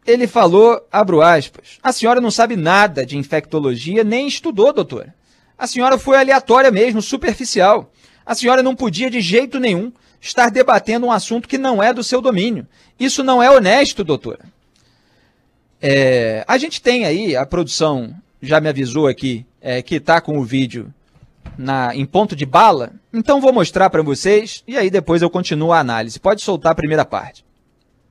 ele 0.05 0.27
falou, 0.27 0.85
abro 0.91 1.21
aspas, 1.21 1.79
a 1.81 1.93
senhora 1.93 2.19
não 2.19 2.29
sabe 2.29 2.57
nada 2.57 3.05
de 3.05 3.17
infectologia, 3.17 4.03
nem 4.03 4.27
estudou, 4.27 4.73
doutora. 4.73 5.15
A 5.57 5.65
senhora 5.65 5.97
foi 5.97 6.17
aleatória 6.17 6.69
mesmo, 6.69 7.01
superficial. 7.01 7.93
A 8.25 8.35
senhora 8.35 8.61
não 8.61 8.75
podia 8.75 9.09
de 9.09 9.21
jeito 9.21 9.57
nenhum 9.57 9.89
estar 10.19 10.51
debatendo 10.51 11.05
um 11.05 11.13
assunto 11.13 11.47
que 11.47 11.57
não 11.57 11.81
é 11.81 11.93
do 11.93 12.03
seu 12.03 12.19
domínio. 12.19 12.67
Isso 12.99 13.23
não 13.23 13.41
é 13.41 13.49
honesto, 13.49 14.03
doutora. 14.03 14.43
É, 15.81 16.43
a 16.45 16.57
gente 16.57 16.81
tem 16.81 17.05
aí, 17.05 17.37
a 17.37 17.45
produção 17.45 18.13
já 18.41 18.59
me 18.59 18.67
avisou 18.67 19.07
aqui, 19.07 19.45
é, 19.61 19.81
que 19.81 19.95
está 19.95 20.19
com 20.19 20.37
o 20.37 20.43
vídeo 20.43 20.93
na, 21.57 21.95
em 21.95 22.05
ponto 22.05 22.35
de 22.35 22.45
bala, 22.45 22.93
então 23.13 23.41
vou 23.41 23.51
mostrar 23.51 23.89
para 23.89 24.01
vocês 24.01 24.63
e 24.67 24.77
aí 24.77 24.89
depois 24.89 25.21
eu 25.21 25.29
continuo 25.29 25.73
a 25.73 25.79
análise. 25.79 26.19
Pode 26.19 26.41
soltar 26.41 26.71
a 26.71 26.75
primeira 26.75 27.03
parte. 27.03 27.43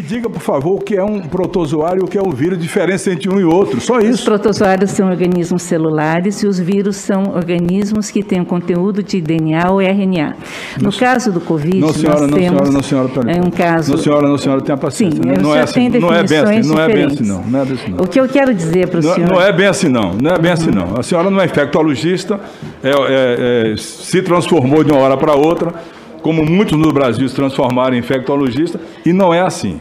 Diga, 0.01 0.31
por 0.31 0.41
favor, 0.41 0.77
o 0.77 0.79
que 0.79 0.97
é 0.97 1.05
um 1.05 1.21
protozoário 1.21 2.01
e 2.01 2.05
o 2.05 2.09
que 2.09 2.17
é 2.17 2.23
um 2.23 2.31
vírus, 2.31 2.59
diferença 2.59 3.13
entre 3.13 3.29
um 3.29 3.39
e 3.39 3.45
outro, 3.45 3.81
só 3.81 3.99
isso. 3.99 4.13
Os 4.13 4.25
protozoários 4.25 4.93
são 4.93 5.11
organismos 5.11 5.63
celulares 5.63 6.43
e 6.43 6.47
os 6.47 6.59
vírus 6.59 6.97
são 6.97 7.35
organismos 7.35 8.11
que 8.11 8.23
têm 8.23 8.43
conteúdo 8.45 9.03
de 9.03 9.21
DNA 9.21 9.71
ou 9.71 9.83
RNA. 9.83 10.37
No 10.81 10.91
caso 10.93 11.31
do 11.31 11.41
Covid, 11.41 11.81
não, 11.81 11.93
senhora, 11.93 12.21
nós 12.21 12.31
não, 12.31 12.39
temos 12.39 12.49
senhora, 12.49 12.71
não, 12.71 12.83
senhora, 12.83 13.09
peraí. 13.09 13.37
É 13.37 13.41
um 13.41 13.51
caso... 13.51 13.91
Não, 13.91 13.99
senhora, 13.99 14.29
não, 14.29 14.39
senhora, 14.39 14.61
tenha 14.63 14.79
paciência. 14.79 15.21
Sim, 15.23 15.43
não, 15.43 15.55
é 15.55 15.61
assim, 15.61 15.89
não 15.89 16.13
é 16.15 16.21
assim, 16.21 16.39
não 16.39 16.49
é 16.49 16.49
bem 16.49 16.59
assim, 16.59 16.69
não 16.69 16.81
é 16.81 16.89
bem 16.89 17.05
assim, 17.05 17.25
não. 17.25 17.43
não, 17.43 17.61
é 17.61 17.65
bem 17.65 17.75
assim, 17.75 17.91
não. 17.91 18.05
O 18.05 18.09
que 18.09 18.21
eu 18.21 18.29
quero 18.29 18.55
dizer 18.55 18.89
para 18.89 19.01
o 19.01 19.03
não, 19.03 19.15
senhor... 19.15 19.29
Não 19.31 19.43
é 19.43 19.53
bem 19.53 19.67
assim, 19.67 19.89
não. 19.89 20.15
Não 20.15 20.31
é 20.31 20.39
bem 20.39 20.53
assim, 20.53 20.71
não. 20.71 20.99
A 20.99 21.03
senhora 21.03 21.29
não 21.29 21.41
é 21.41 21.45
infectologista, 21.45 22.41
é, 22.83 22.89
é, 22.89 23.73
é, 23.73 23.77
se 23.77 24.23
transformou 24.23 24.83
de 24.83 24.93
uma 24.93 25.01
hora 25.01 25.17
para 25.17 25.35
outra, 25.35 25.75
como 26.23 26.47
muitos 26.47 26.79
no 26.79 26.93
Brasil 26.93 27.29
se 27.29 27.35
transformaram 27.35 27.95
em 27.95 27.99
infectologista, 27.99 28.81
e 29.05 29.13
não 29.13 29.35
é 29.35 29.41
assim. 29.41 29.81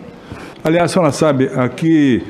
Aliás, 0.67 0.91
a 0.91 0.93
senhora 0.93 1.11
sabe 1.13 1.49
a 1.55 1.69
que 1.69 2.21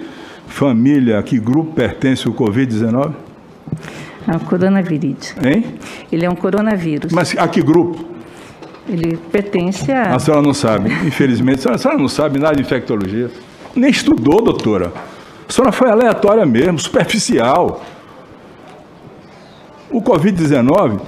família, 0.45 1.17
a 1.17 1.23
que 1.23 1.39
grupo 1.39 1.73
pertence 1.73 2.29
o 2.29 2.33
Covid-19? 2.33 3.11
Ao 4.27 4.39
coronavírus. 4.41 5.33
Hein? 5.43 5.65
Ele 6.11 6.23
é 6.23 6.29
um 6.29 6.35
coronavírus. 6.35 7.11
Mas 7.11 7.35
a 7.35 7.47
que 7.47 7.63
grupo? 7.63 8.05
Ele 8.87 9.17
pertence 9.31 9.91
a. 9.91 10.13
A 10.13 10.19
senhora 10.19 10.43
não 10.43 10.53
sabe, 10.53 10.93
infelizmente. 11.07 11.61
A 11.61 11.61
senhora, 11.61 11.75
a 11.77 11.79
senhora 11.79 11.97
não 11.99 12.07
sabe 12.07 12.37
nada 12.37 12.55
de 12.55 12.61
infectologia. 12.61 13.31
Nem 13.75 13.89
estudou, 13.89 14.39
doutora. 14.39 14.93
A 15.49 15.51
senhora 15.51 15.71
foi 15.71 15.89
aleatória 15.89 16.45
mesmo, 16.45 16.77
superficial. 16.77 17.83
O 19.89 19.99
Covid-19 19.99 21.01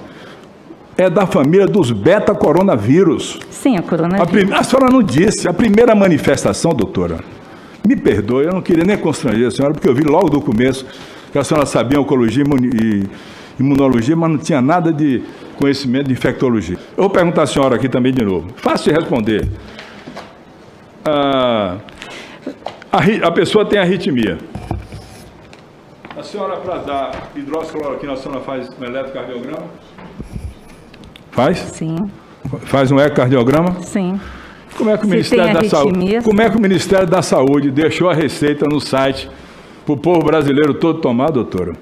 é 0.99 1.09
da 1.09 1.25
família 1.25 1.65
dos 1.65 1.91
beta-coronavírus. 1.91 3.39
Sim, 3.49 3.77
é 3.77 3.81
coronavírus. 3.81 4.51
A, 4.51 4.59
a, 4.59 4.63
senhora 4.63 4.91
não 4.91 5.01
disse. 5.01 5.47
A 5.47 5.53
primeira 5.53 5.95
manifestação, 5.95 6.73
doutora, 6.73 7.19
me 7.87 7.95
perdoe, 7.95 8.45
eu 8.45 8.51
não 8.51 8.61
queria 8.61 8.83
nem 8.83 8.97
constranger 8.97 9.47
a 9.47 9.51
senhora, 9.51 9.73
porque 9.73 9.87
eu 9.87 9.95
vi 9.95 10.03
logo 10.03 10.29
do 10.29 10.41
começo 10.41 10.85
que 11.31 11.37
a 11.37 11.43
senhora 11.43 11.65
sabia 11.65 12.01
oncologia 12.01 12.43
e 12.43 13.03
imunologia, 13.57 14.13
mas 14.13 14.29
não 14.29 14.37
tinha 14.37 14.61
nada 14.61 14.91
de 14.91 15.23
conhecimento 15.55 16.07
de 16.07 16.13
infectologia. 16.13 16.77
Eu 16.97 17.03
vou 17.03 17.09
perguntar 17.09 17.43
à 17.43 17.47
senhora 17.47 17.77
aqui 17.77 17.87
também 17.87 18.11
de 18.11 18.25
novo. 18.25 18.49
Fácil 18.57 18.91
de 18.91 18.99
responder. 18.99 19.47
Ah, 21.05 21.77
a, 22.91 23.27
a 23.27 23.31
pessoa 23.31 23.65
tem 23.65 23.79
arritmia. 23.79 24.37
A 26.17 26.23
senhora, 26.23 26.57
para 26.57 26.77
dar 26.79 27.29
hidroxicloroquina, 27.37 28.11
a 28.11 28.17
senhora 28.17 28.41
faz 28.41 28.69
um 28.77 28.83
eletrocardiograma? 28.83 29.63
Faz? 31.39 31.57
Sim. 31.71 32.11
Faz 32.65 32.91
um 32.91 32.99
ecocardiograma? 32.99 33.81
Sim. 33.83 34.19
Como 34.77 34.89
é 34.89 34.97
que 34.97 35.05
o 35.05 35.07
Ministério 35.07 35.53
da 35.53 35.69
Saúde, 35.69 36.21
como 36.21 36.41
é 36.41 36.49
que 36.49 36.57
o 36.57 36.61
Ministério 36.61 37.07
da 37.07 37.21
Saúde 37.21 37.71
deixou 37.71 38.09
a 38.09 38.13
receita 38.13 38.65
no 38.65 38.81
site 38.81 39.29
para 39.85 39.93
o 39.93 39.97
povo 39.97 40.19
brasileiro 40.25 40.73
todo 40.73 40.99
tomar, 40.99 41.31
doutora? 41.31 41.77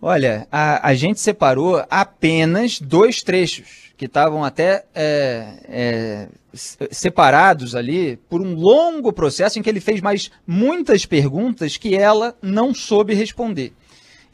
Olha, 0.00 0.46
a, 0.52 0.90
a 0.90 0.94
gente 0.94 1.20
separou 1.20 1.82
apenas 1.88 2.78
dois 2.78 3.22
trechos 3.22 3.94
que 3.96 4.04
estavam 4.04 4.44
até 4.44 4.84
é, 4.94 5.46
é, 5.66 6.28
separados 6.52 7.74
ali 7.74 8.18
por 8.28 8.42
um 8.42 8.54
longo 8.54 9.10
processo 9.10 9.58
em 9.58 9.62
que 9.62 9.70
ele 9.70 9.80
fez 9.80 10.02
mais 10.02 10.30
muitas 10.46 11.06
perguntas 11.06 11.78
que 11.78 11.96
ela 11.96 12.36
não 12.42 12.74
soube 12.74 13.14
responder. 13.14 13.72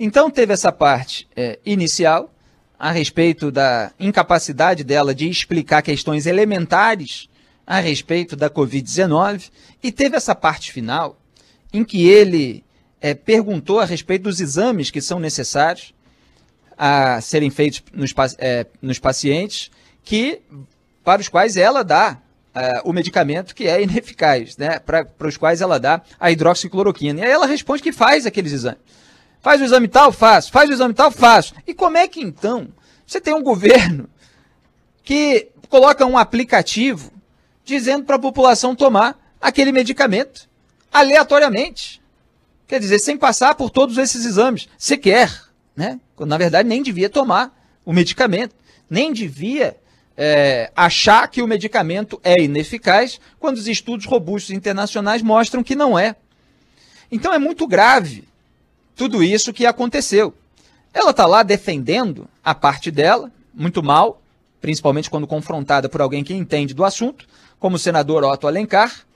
Então 0.01 0.29
teve 0.29 0.53
essa 0.53 0.73
parte 0.73 1.29
é, 1.37 1.61
inicial 1.65 2.29
a 2.81 2.91
respeito 2.91 3.53
da 3.53 3.93
incapacidade 4.01 4.83
dela 4.83 5.15
de 5.15 5.29
explicar 5.29 5.83
questões 5.83 6.25
elementares 6.25 7.29
a 7.67 7.79
respeito 7.79 8.35
da 8.35 8.49
Covid-19 8.49 9.51
e 9.83 9.93
teve 9.93 10.17
essa 10.17 10.35
parte 10.35 10.73
final 10.73 11.21
em 11.75 11.85
que 11.85 12.09
ele 12.09 12.65
é, 12.99 13.13
perguntou 13.13 13.81
a 13.81 13.85
respeito 13.85 14.23
dos 14.23 14.41
exames 14.41 14.91
que 14.91 15.03
são 15.03 15.21
necessários 15.21 15.93
a 16.77 17.21
serem 17.21 17.51
feitos 17.51 17.83
nos, 17.93 18.15
é, 18.39 18.67
nos 18.81 18.99
pacientes 18.99 19.71
que 20.03 20.41
para 21.05 21.21
os 21.21 21.29
quais 21.29 21.59
ela 21.59 21.85
dá 21.85 22.17
uh, 22.55 22.89
o 22.89 22.95
medicamento 22.95 23.55
que 23.55 23.67
é 23.67 23.83
ineficaz, 23.83 24.57
né? 24.57 24.79
Para 24.79 25.07
os 25.29 25.37
quais 25.37 25.61
ela 25.61 25.79
dá 25.79 26.01
a 26.19 26.31
hidroxicloroquina. 26.31 27.21
E 27.21 27.25
aí 27.25 27.31
ela 27.31 27.47
responde 27.47 27.83
que 27.83 27.93
faz 27.93 28.25
aqueles 28.25 28.53
exames. 28.53 28.81
Faz 29.41 29.61
o 29.61 29.65
exame 29.65 29.89
tal, 29.89 30.13
faço. 30.13 30.51
Faz 30.51 30.69
o 30.69 30.73
exame 30.73 30.95
tal, 30.95 31.11
faço. 31.11 31.55
E 31.67 31.75
como 31.75 31.97
é 31.97 32.07
que 32.07 32.21
então 32.21 32.69
você 33.07 33.21
tem 33.21 33.35
um 33.35 33.43
governo 33.43 34.09
que 35.03 35.49
coloca 35.69 36.05
um 36.07 36.19
aplicativo 36.19 37.13
dizendo 37.65 38.05
para 38.05 38.17
a 38.17 38.21
população 38.21 38.75
tomar 38.75 39.19
aquele 39.41 39.73
medicamento 39.73 40.49
aleatoriamente? 40.93 42.01
Quer 42.67 42.79
dizer, 42.79 42.99
sem 42.99 43.17
passar 43.17 43.55
por 43.55 43.71
todos 43.71 43.99
esses 43.99 44.25
exames, 44.25 44.69
sequer, 44.79 45.31
né? 45.75 45.99
Quando, 46.15 46.31
na 46.31 46.39
verdade, 46.39 46.69
nem 46.69 46.83
devia 46.83 47.09
tomar 47.09 47.59
o 47.85 47.93
medicamento, 47.93 48.55
nem 48.89 49.13
devia 49.13 49.77
é, 50.17 50.71
achar 50.77 51.27
que 51.29 51.43
o 51.43 51.49
medicamento 51.49 52.21
é 52.23 52.41
ineficaz, 52.41 53.19
quando 53.41 53.57
os 53.57 53.67
estudos 53.67 54.07
robustos 54.07 54.51
internacionais 54.51 55.23
mostram 55.23 55.65
que 55.65 55.75
não 55.75 55.99
é. 55.99 56.15
Então 57.11 57.33
é 57.33 57.39
muito 57.39 57.67
grave 57.67 58.30
tudo 59.01 59.25
isso 59.25 59.51
que 59.51 59.65
aconteceu. 59.65 60.35
Ela 60.93 61.13
está 61.13 61.25
lá 61.25 61.43
defendendo 61.43 62.29
a 62.45 62.55
parte 62.55 62.91
dela, 62.91 63.33
muito 63.55 63.83
mal, 63.83 64.21
principalmente 64.61 65.09
quando 65.09 65.27
confrontada 65.27 65.89
por 65.89 66.03
alguém 66.03 66.23
que 66.23 66.35
entende 66.35 66.75
do 66.75 66.85
assunto, 66.85 67.27
como 67.59 67.77
o 67.77 67.79
senador 67.79 68.25
Otto 68.25 68.47
Alencar, 68.47 69.07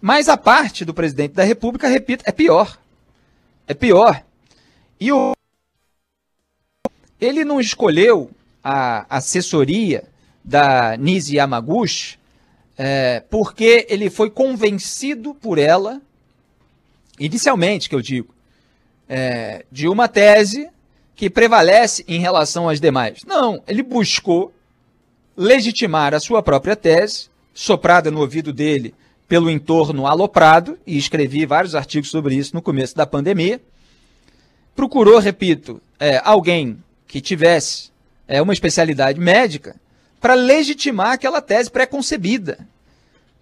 mas 0.00 0.28
a 0.28 0.36
parte 0.36 0.84
do 0.84 0.94
presidente 0.94 1.32
da 1.32 1.42
República, 1.42 1.88
repito, 1.88 2.22
é 2.24 2.30
pior. 2.30 2.78
É 3.66 3.74
pior. 3.74 4.22
E 5.00 5.10
o 5.10 5.32
ele 7.20 7.44
não 7.44 7.60
escolheu 7.60 8.30
a 8.62 9.06
assessoria 9.08 10.04
da 10.44 10.96
Nisi 10.96 11.34
Yamaguchi 11.34 12.16
é, 12.78 13.24
porque 13.28 13.88
ele 13.90 14.08
foi 14.08 14.30
convencido 14.30 15.34
por 15.34 15.58
ela, 15.58 16.00
inicialmente 17.18 17.88
que 17.88 17.94
eu 17.96 18.00
digo, 18.00 18.32
é, 19.14 19.66
de 19.70 19.86
uma 19.88 20.08
tese 20.08 20.70
que 21.14 21.28
prevalece 21.28 22.02
em 22.08 22.18
relação 22.18 22.66
às 22.66 22.80
demais. 22.80 23.20
Não, 23.26 23.62
ele 23.68 23.82
buscou 23.82 24.54
legitimar 25.36 26.14
a 26.14 26.20
sua 26.20 26.42
própria 26.42 26.74
tese, 26.74 27.28
soprada 27.52 28.10
no 28.10 28.20
ouvido 28.20 28.54
dele 28.54 28.94
pelo 29.28 29.50
entorno 29.50 30.06
aloprado, 30.06 30.78
e 30.86 30.96
escrevi 30.96 31.44
vários 31.44 31.74
artigos 31.74 32.10
sobre 32.10 32.36
isso 32.36 32.54
no 32.54 32.62
começo 32.62 32.96
da 32.96 33.04
pandemia. 33.04 33.60
Procurou, 34.74 35.18
repito, 35.18 35.78
é, 36.00 36.18
alguém 36.24 36.82
que 37.06 37.20
tivesse 37.20 37.90
é, 38.26 38.40
uma 38.40 38.54
especialidade 38.54 39.20
médica 39.20 39.76
para 40.22 40.32
legitimar 40.32 41.12
aquela 41.12 41.42
tese 41.42 41.70
pré-concebida. 41.70 42.66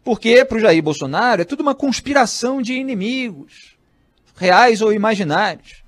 Porque 0.03 0.45
para 0.45 0.59
o 0.59 0.61
Jair 0.61 0.83
Bolsonaro 0.83 1.43
é 1.43 1.45
tudo 1.45 1.61
uma 1.61 1.77
conspiração 1.77 2.61
de 2.61 2.73
inimigos 2.73 3.79
reais 4.41 4.81
ou 4.81 4.91
imaginários. 4.91 5.83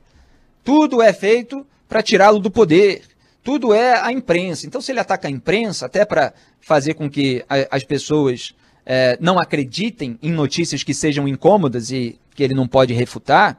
Tudo 0.63 1.01
é 1.01 1.11
feito 1.11 1.67
para 1.89 2.03
tirá-lo 2.03 2.39
do 2.39 2.51
poder. 2.51 3.03
Tudo 3.43 3.73
é 3.73 3.99
a 3.99 4.13
imprensa. 4.13 4.67
Então, 4.67 4.81
se 4.81 4.93
ele 4.93 5.01
ataca 5.01 5.27
a 5.27 5.31
imprensa, 5.31 5.87
até 5.87 6.05
para 6.05 6.35
fazer 6.61 6.93
com 6.95 7.11
que 7.11 7.43
a, 7.49 7.77
as 7.77 7.83
pessoas 7.83 8.55
é, 8.85 9.17
não 9.21 9.39
acreditem 9.39 10.19
em 10.23 10.31
notícias 10.31 10.85
que 10.85 10.93
sejam 10.93 11.27
incômodas 11.27 11.91
e 11.91 12.21
que 12.35 12.43
ele 12.43 12.55
não 12.55 12.69
pode 12.69 12.93
refutar, 12.93 13.59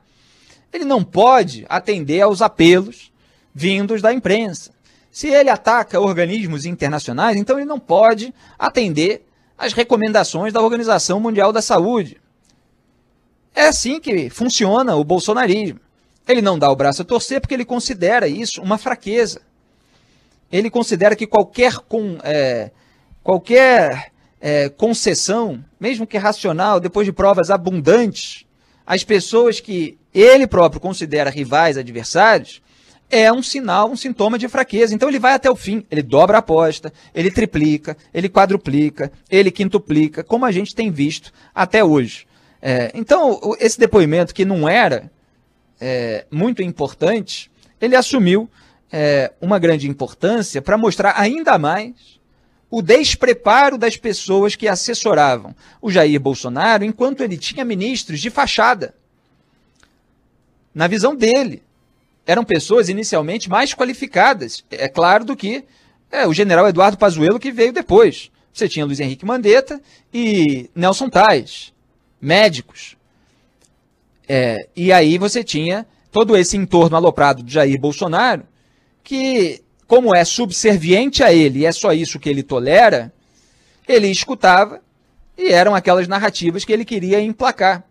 ele 0.72 0.86
não 0.86 1.04
pode 1.04 1.66
atender 1.68 2.22
aos 2.22 2.42
apelos 2.42 3.12
vindos 3.54 4.00
da 4.00 4.14
imprensa. 4.14 4.72
Se 5.12 5.28
ele 5.28 5.50
ataca 5.50 6.00
organismos 6.00 6.66
internacionais, 6.66 7.36
então 7.36 7.58
ele 7.58 7.66
não 7.66 7.80
pode 7.80 8.32
atender 8.60 9.26
às 9.58 9.74
recomendações 9.74 10.54
da 10.54 10.62
Organização 10.62 11.20
Mundial 11.20 11.52
da 11.52 11.64
Saúde. 11.64 12.22
É 13.56 13.68
assim 13.68 14.00
que 14.00 14.30
funciona 14.30 14.96
o 14.96 15.04
bolsonarismo. 15.04 15.80
Ele 16.28 16.42
não 16.42 16.58
dá 16.58 16.72
o 16.72 16.76
braço 16.76 17.02
a 17.02 17.06
torcer 17.06 17.42
porque 17.42 17.54
ele 17.54 17.66
considera 17.66 18.28
isso 18.28 18.62
uma 18.62 18.78
fraqueza. 18.78 19.42
Ele 20.52 20.70
considera 20.70 21.16
que 21.16 21.28
qualquer, 21.28 21.76
com, 21.78 22.18
é, 22.24 22.72
qualquer 23.24 24.12
é, 24.40 24.70
concessão, 24.70 25.64
mesmo 25.80 26.08
que 26.08 26.18
racional, 26.18 26.80
depois 26.80 27.06
de 27.06 27.12
provas 27.12 27.50
abundantes, 27.50 28.46
às 28.86 29.04
pessoas 29.04 29.60
que 29.60 29.98
ele 30.14 30.48
próprio 30.48 30.80
considera 30.80 31.30
rivais, 31.30 31.78
adversários, 31.78 32.62
é 33.10 33.32
um 33.32 33.44
sinal, 33.44 33.92
um 33.92 33.96
sintoma 33.96 34.40
de 34.40 34.48
fraqueza. 34.48 34.94
Então 34.94 35.10
ele 35.10 35.20
vai 35.20 35.34
até 35.34 35.50
o 35.50 35.56
fim, 35.56 35.86
ele 35.90 36.02
dobra 36.02 36.38
a 36.38 36.40
aposta, 36.40 36.92
ele 37.14 37.30
triplica, 37.30 37.96
ele 38.14 38.30
quadruplica, 38.30 39.12
ele 39.30 39.52
quintuplica, 39.52 40.24
como 40.24 40.46
a 40.46 40.52
gente 40.52 40.74
tem 40.74 40.92
visto 40.92 41.32
até 41.54 41.84
hoje. 41.84 42.26
É, 42.66 42.92
então, 42.94 43.42
esse 43.60 43.78
depoimento 43.78 44.34
que 44.34 44.46
não 44.46 44.70
era 44.70 45.12
é, 45.82 46.26
muito 46.32 46.64
importante, 46.64 47.52
ele 47.82 47.94
assumiu 47.94 48.50
é, 48.90 49.34
uma 49.42 49.60
grande 49.60 49.90
importância 49.90 50.62
para 50.62 50.78
mostrar 50.78 51.20
ainda 51.20 51.60
mais 51.60 51.94
o 52.72 52.82
despreparo 52.82 53.78
das 53.78 53.98
pessoas 53.98 54.56
que 54.56 54.66
assessoravam 54.66 55.54
o 55.82 55.92
Jair 55.92 56.18
Bolsonaro 56.22 56.86
enquanto 56.86 57.22
ele 57.22 57.38
tinha 57.38 57.66
ministros 57.66 58.22
de 58.22 58.30
fachada. 58.30 58.96
Na 60.74 60.88
visão 60.88 61.14
dele, 61.14 61.62
eram 62.26 62.46
pessoas 62.46 62.88
inicialmente 62.88 63.50
mais 63.50 63.74
qualificadas, 63.74 64.64
é 64.72 64.88
claro, 64.88 65.26
do 65.26 65.36
que 65.36 65.66
é, 66.10 66.26
o 66.26 66.34
general 66.34 66.66
Eduardo 66.66 66.98
Pazuello 66.98 67.42
que 67.42 67.52
veio 67.52 67.74
depois. 67.74 68.32
Você 68.54 68.70
tinha 68.70 68.86
Luiz 68.86 69.02
Henrique 69.02 69.26
Mandetta 69.26 69.82
e 70.14 70.70
Nelson 70.74 71.10
Tais 71.10 71.73
médicos. 72.24 72.96
É, 74.28 74.68
e 74.76 74.92
aí 74.92 75.18
você 75.18 75.44
tinha 75.44 75.86
todo 76.12 76.38
esse 76.38 76.56
entorno 76.56 76.96
aloprado 76.96 77.44
de 77.44 77.54
Jair 77.54 77.80
Bolsonaro, 77.80 78.44
que, 79.04 79.62
como 79.86 80.16
é 80.16 80.24
subserviente 80.24 81.22
a 81.22 81.34
ele 81.34 81.60
e 81.60 81.66
é 81.66 81.72
só 81.72 81.92
isso 81.92 82.20
que 82.20 82.30
ele 82.30 82.42
tolera, 82.42 83.12
ele 83.88 84.08
escutava 84.08 84.82
e 85.38 85.50
eram 85.52 85.76
aquelas 85.76 86.08
narrativas 86.08 86.64
que 86.64 86.72
ele 86.72 86.86
queria 86.86 87.20
emplacar. 87.20 87.84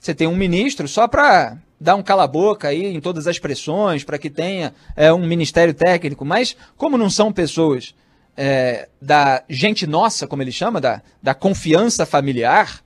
Você 0.00 0.14
tem 0.14 0.26
um 0.26 0.36
ministro 0.36 0.88
só 0.88 1.06
para 1.06 1.58
dar 1.78 1.96
um 1.96 2.02
cala-boca 2.02 2.68
aí 2.68 2.86
em 2.86 3.00
todas 3.00 3.26
as 3.26 3.38
pressões, 3.38 4.04
para 4.04 4.18
que 4.18 4.30
tenha 4.30 4.72
é, 4.96 5.12
um 5.12 5.26
ministério 5.26 5.74
técnico, 5.74 6.24
mas 6.24 6.56
como 6.76 6.96
não 6.96 7.10
são 7.10 7.32
pessoas 7.32 7.94
é, 8.36 8.88
da 9.02 9.42
gente 9.48 9.86
nossa, 9.86 10.26
como 10.26 10.42
ele 10.42 10.52
chama, 10.52 10.80
da, 10.80 11.02
da 11.22 11.34
confiança 11.34 12.06
familiar, 12.06 12.84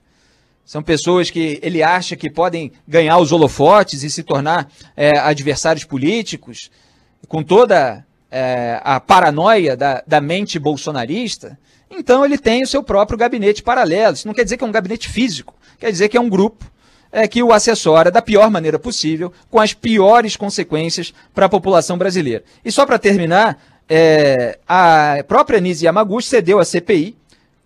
são 0.69 0.83
pessoas 0.83 1.31
que 1.31 1.59
ele 1.63 1.81
acha 1.81 2.15
que 2.15 2.29
podem 2.29 2.71
ganhar 2.87 3.17
os 3.17 3.31
holofotes 3.31 4.03
e 4.03 4.09
se 4.11 4.21
tornar 4.21 4.71
é, 4.95 5.17
adversários 5.17 5.83
políticos, 5.83 6.69
com 7.27 7.41
toda 7.41 8.05
é, 8.29 8.79
a 8.83 8.99
paranoia 8.99 9.75
da, 9.75 10.03
da 10.05 10.21
mente 10.21 10.59
bolsonarista. 10.59 11.57
Então 11.89 12.23
ele 12.23 12.37
tem 12.37 12.61
o 12.61 12.67
seu 12.67 12.83
próprio 12.83 13.17
gabinete 13.17 13.63
paralelo. 13.63 14.13
Isso 14.13 14.27
não 14.27 14.33
quer 14.35 14.43
dizer 14.43 14.57
que 14.57 14.63
é 14.63 14.67
um 14.67 14.71
gabinete 14.71 15.09
físico, 15.09 15.55
quer 15.79 15.89
dizer 15.89 16.07
que 16.07 16.15
é 16.15 16.21
um 16.21 16.29
grupo 16.29 16.63
é, 17.11 17.27
que 17.27 17.41
o 17.41 17.51
assessora 17.51 18.11
da 18.11 18.21
pior 18.21 18.51
maneira 18.51 18.77
possível, 18.77 19.33
com 19.49 19.59
as 19.59 19.73
piores 19.73 20.35
consequências 20.35 21.11
para 21.33 21.47
a 21.47 21.49
população 21.49 21.97
brasileira. 21.97 22.43
E 22.63 22.71
só 22.71 22.85
para 22.85 22.99
terminar, 22.99 23.59
é, 23.89 24.59
a 24.67 25.15
própria 25.27 25.59
Nise 25.59 25.85
Yamaguchi 25.85 26.27
cedeu 26.27 26.59
à 26.59 26.63
CPI 26.63 27.17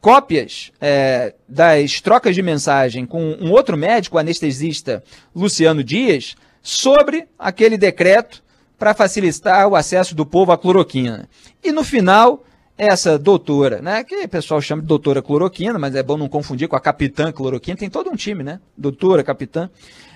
cópias 0.03 0.69
é, 0.81 1.33
das 1.47 2.01
trocas 2.01 2.35
de 2.35 2.41
mensagem 2.41 3.05
com 3.05 3.37
um 3.39 3.51
outro 3.51 3.77
médico, 3.77 4.17
o 4.17 4.19
anestesista 4.19 5.01
Luciano 5.33 5.81
Dias, 5.81 6.35
sobre 6.61 7.25
aquele 7.39 7.77
decreto 7.77 8.43
para 8.77 8.93
facilitar 8.93 9.65
o 9.65 9.77
acesso 9.77 10.13
do 10.13 10.25
povo 10.25 10.51
à 10.51 10.57
cloroquina. 10.57 11.29
E 11.63 11.71
no 11.71 11.85
final, 11.85 12.43
essa 12.77 13.17
doutora, 13.17 13.81
né, 13.81 14.03
que 14.03 14.25
o 14.25 14.27
pessoal 14.27 14.59
chama 14.59 14.81
de 14.81 14.89
doutora 14.89 15.21
cloroquina, 15.21 15.79
mas 15.79 15.95
é 15.95 16.03
bom 16.03 16.17
não 16.17 16.27
confundir 16.27 16.67
com 16.67 16.75
a 16.75 16.81
capitã 16.81 17.31
cloroquina, 17.31 17.77
tem 17.77 17.89
todo 17.89 18.09
um 18.09 18.15
time, 18.17 18.43
né? 18.43 18.59
Doutora, 18.77 19.23
capitã, 19.23 19.69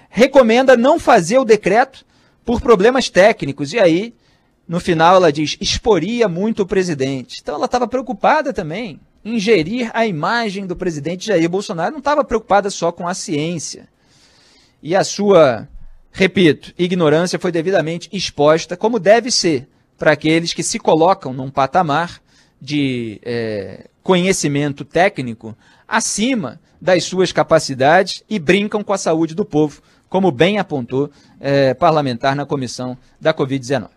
recomenda 0.10 0.76
não 0.76 1.00
fazer 1.00 1.38
o 1.38 1.46
decreto 1.46 2.06
por 2.44 2.60
problemas 2.60 3.10
técnicos. 3.10 3.72
E 3.72 3.80
aí, 3.80 4.14
no 4.68 4.82
final, 4.82 5.16
ela 5.16 5.32
diz: 5.32 5.56
exporia 5.62 6.28
muito 6.28 6.64
o 6.64 6.68
presidente. 6.68 7.38
Então 7.42 7.56
ela 7.56 7.68
estava 7.68 7.88
preocupada 7.88 8.52
também 8.52 9.00
ingerir 9.24 9.92
a 9.94 10.06
imagem 10.06 10.66
do 10.66 10.76
presidente 10.76 11.26
Jair 11.28 11.50
Bolsonaro, 11.50 11.92
não 11.92 12.00
estava 12.00 12.24
preocupada 12.24 12.70
só 12.70 12.92
com 12.92 13.08
a 13.08 13.14
ciência. 13.14 13.88
E 14.82 14.96
a 14.96 15.04
sua, 15.04 15.68
repito, 16.12 16.74
ignorância 16.78 17.40
foi 17.40 17.52
devidamente 17.52 18.10
exposta, 18.12 18.78
como 18.78 19.00
deve 19.00 19.32
ser, 19.32 19.68
para 19.98 20.12
aqueles 20.12 20.54
que 20.54 20.64
se 20.64 20.80
colocam 20.80 21.34
num 21.34 21.50
patamar 21.50 22.22
de 22.62 23.20
é, 23.24 23.88
conhecimento 24.04 24.86
técnico 24.86 25.58
acima 25.88 26.60
das 26.80 27.04
suas 27.04 27.32
capacidades 27.32 28.24
e 28.30 28.40
brincam 28.40 28.84
com 28.84 28.94
a 28.94 28.98
saúde 28.98 29.34
do 29.34 29.44
povo, 29.44 29.82
como 30.08 30.32
bem 30.32 30.60
apontou 30.60 31.10
é, 31.40 31.74
parlamentar 31.74 32.36
na 32.36 32.46
comissão 32.46 32.98
da 33.20 33.34
Covid-19. 33.34 33.97